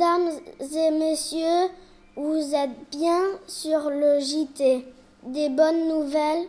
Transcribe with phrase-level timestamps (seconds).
[0.00, 0.30] Mesdames
[0.60, 1.68] et messieurs,
[2.16, 4.86] vous êtes bien sur le JT.
[5.24, 6.48] Des bonnes nouvelles.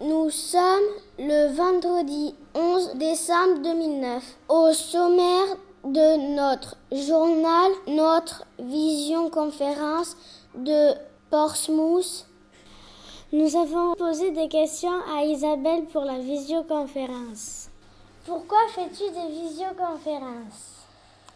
[0.00, 0.88] Nous sommes
[1.18, 4.24] le vendredi 11 décembre 2009.
[4.48, 10.16] Au sommaire de notre journal, notre vision conférence
[10.54, 10.94] de
[11.28, 12.24] Portsmouth.
[13.30, 17.68] Nous avons posé des questions à Isabelle pour la visioconférence.
[18.24, 20.85] Pourquoi fais-tu des visioconférences?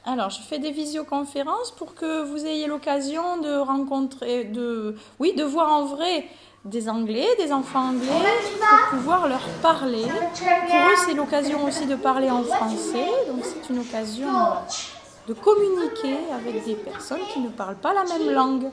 [0.07, 5.45] Alors, je fais des visioconférences pour que vous ayez l'occasion de rencontrer, de, oui, de
[5.45, 6.27] voir en vrai
[6.65, 8.09] des Anglais, des enfants anglais,
[8.59, 10.05] pour pouvoir leur parler.
[10.05, 14.29] Pour eux, c'est l'occasion aussi de parler en français, donc c'est une occasion
[15.27, 18.71] de communiquer avec des personnes qui ne parlent pas la même langue.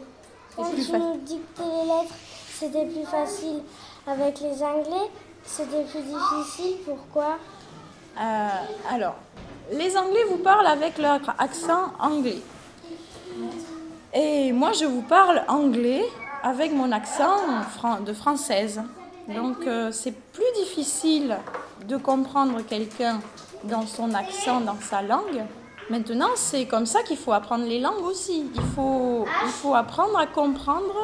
[0.56, 2.16] Quand tu nous dictais les lettres,
[2.54, 3.62] c'était plus facile.
[4.06, 5.12] Avec les Anglais,
[5.46, 6.78] c'était plus difficile.
[6.86, 7.38] Pourquoi?
[8.20, 8.50] Euh,
[8.90, 9.16] Alors,
[9.72, 12.42] les Anglais vous parlent avec leur accent anglais.
[14.14, 16.06] Et moi, je vous parle anglais
[16.44, 17.38] avec mon accent
[18.06, 18.82] de française.
[19.28, 21.38] Donc, euh, c'est plus difficile
[21.88, 23.20] de comprendre quelqu'un
[23.66, 25.44] dans son accent, dans sa langue.
[25.90, 28.46] Maintenant, c'est comme ça qu'il faut apprendre les langues aussi.
[28.56, 30.96] Il faut, il faut apprendre à comprendre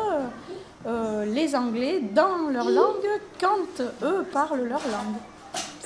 [0.86, 3.08] euh, les Anglais dans leur langue
[3.40, 5.20] quand eux parlent leur langue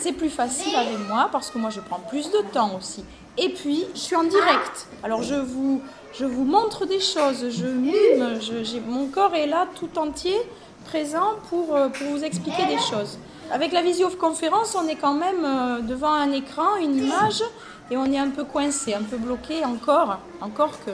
[0.07, 3.03] c'est plus facile avec moi parce que moi je prends plus de temps aussi.
[3.37, 4.87] Et puis je suis en direct.
[5.03, 5.81] Alors je vous,
[6.17, 8.39] je vous montre des choses, je mime,
[8.87, 10.37] mon corps est là tout entier
[10.85, 13.19] présent pour, euh, pour vous expliquer des choses.
[13.51, 17.43] Avec la visioconférence, on est quand même euh, devant un écran, une image,
[17.91, 20.91] et on est un peu coincé, un peu bloqué encore, encore que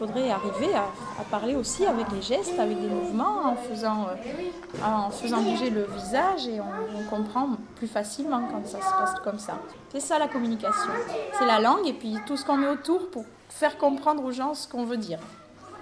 [0.00, 5.10] faudrait arriver à, parler aussi avec les gestes, avec des mouvements, en faisant, euh, en
[5.10, 9.58] faisant bouger le visage et on, comprend plus facilement quand ça se passe comme ça.
[9.92, 10.92] C'est ça la communication.
[11.38, 14.54] C'est la langue et puis tout ce qu'on met autour pour faire comprendre aux gens
[14.54, 15.18] ce qu'on veut dire.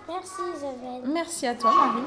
[0.09, 1.03] Merci Isabelle.
[1.13, 2.03] Merci à toi Marie.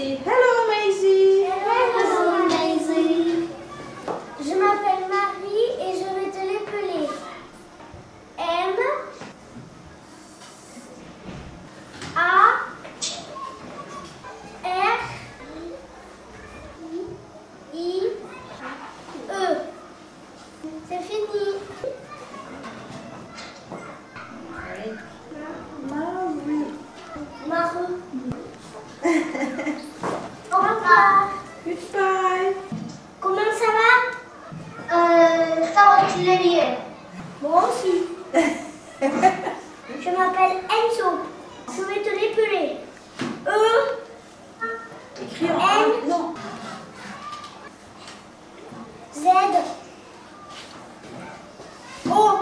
[0.00, 1.42] Hello Maisie.
[1.50, 3.48] Hello Maisie.
[4.40, 7.08] Je m'appelle Marie et je vais te l'épeler.
[8.38, 8.76] M
[12.14, 12.18] A
[14.62, 15.00] R
[17.74, 18.02] I
[19.28, 19.56] E.
[20.88, 21.46] C'est fini.
[24.52, 24.94] Marie.
[27.48, 28.47] Marie.
[37.40, 38.04] Moi aussi.
[39.00, 41.20] Je m'appelle Enzo.
[41.68, 42.78] Je vais te l'épeler.
[43.46, 43.50] E.
[45.22, 46.34] Écris en Non.
[49.14, 49.26] Z.
[52.10, 52.38] O.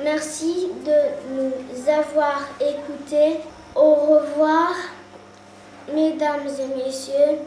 [0.03, 0.99] Merci de
[1.35, 3.41] nous avoir écoutés.
[3.77, 4.73] Au revoir,
[5.95, 7.39] mesdames et messieurs.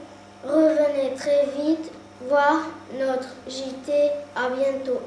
[0.46, 1.92] Revenez très vite
[2.30, 2.62] voir
[2.98, 4.12] notre JT.
[4.36, 5.02] À bientôt.